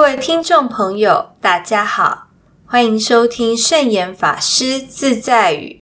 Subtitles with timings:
[0.00, 2.28] 各位听众朋友，大家好，
[2.64, 5.78] 欢迎收听圣严法师自在语。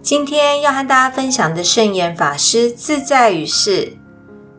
[0.00, 3.96] 今天要和大家分享的圣严法师自在语是：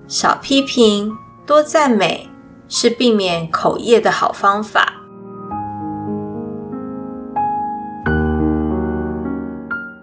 [0.09, 1.15] 少批评，
[1.45, 2.29] 多赞美，
[2.67, 4.91] 是避免口业的好方法。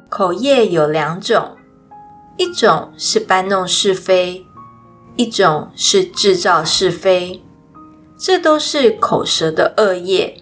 [0.09, 1.59] 口业有两种。
[2.37, 4.45] 一种是搬弄是非，
[5.17, 7.43] 一种是制造是非，
[8.19, 10.37] 这都是口舌的恶业。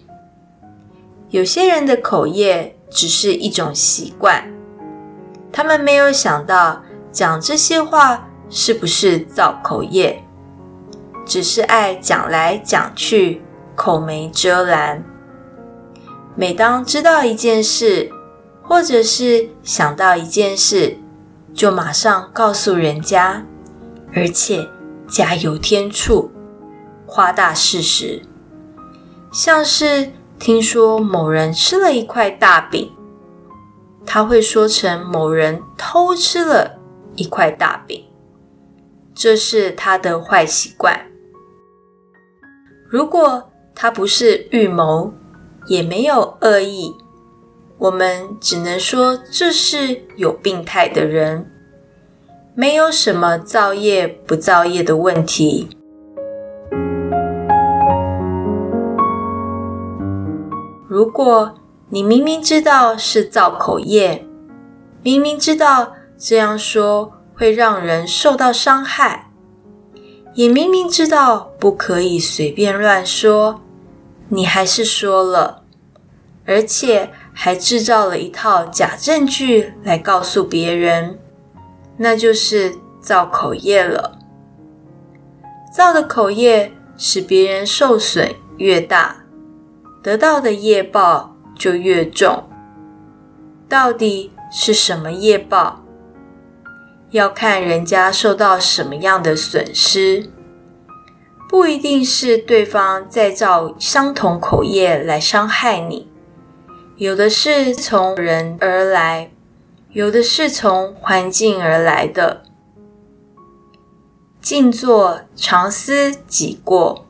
[1.29, 4.51] 有些人的口业只是一种习惯，
[5.51, 10.23] 他们没有想到讲这些话是不是造口业，
[11.25, 13.41] 只是爱讲来讲去，
[13.75, 15.03] 口没遮拦。
[16.35, 18.11] 每当知道一件事，
[18.63, 20.97] 或者是想到一件事，
[21.53, 23.45] 就马上告诉人家，
[24.13, 24.67] 而且
[25.07, 26.31] 加油添醋，
[27.05, 28.21] 夸大事实。
[29.31, 32.91] 像是听说某人吃了一块大饼，
[34.05, 36.79] 他会说成某人偷吃了
[37.15, 38.03] 一块大饼，
[39.13, 40.99] 这是他的坏习惯。
[42.89, 45.13] 如果他不是预谋，
[45.67, 46.95] 也没有恶意。
[47.77, 51.51] 我们只能说这是有病态的人，
[52.55, 55.67] 没有什么造业不造业的问题。
[60.87, 61.55] 如果
[61.89, 64.25] 你明明知道是造口业，
[65.01, 69.31] 明明知道这样说会让人受到伤害，
[70.35, 73.61] 也明明知道不可以随便乱说，
[74.29, 75.62] 你还是说了，
[76.45, 77.11] 而且。
[77.35, 81.17] 还制造了一套假证据来告诉别人，
[81.97, 84.19] 那就是造口业了。
[85.75, 89.23] 造的口业使别人受损越大，
[90.03, 92.43] 得到的业报就越重。
[93.67, 95.83] 到底是什么业报？
[97.09, 100.29] 要看人家受到什么样的损失，
[101.49, 106.12] 不一定是对方再造相同口业来伤害你。
[106.97, 109.31] 有的是从人而来，
[109.89, 112.43] 有的是从环境而来的。
[114.39, 117.07] 静坐常思己过，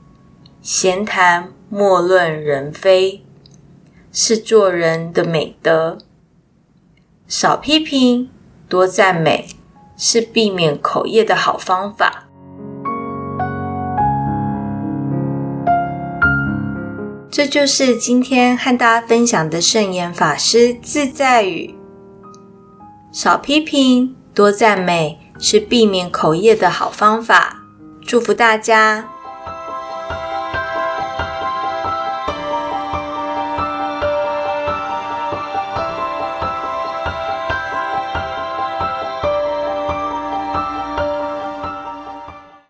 [0.61, 3.25] 闲谈莫论人非，
[4.13, 5.97] 是做人的美德。
[7.27, 8.29] 少批评，
[8.69, 9.49] 多赞美，
[9.97, 12.22] 是避免口业的好方法。
[17.35, 21.73] 这就是今天和大家分享的圣言法师自在语：
[23.11, 27.57] 少批评，多赞美，是避免口业的好方法。
[28.05, 29.12] 祝福大家！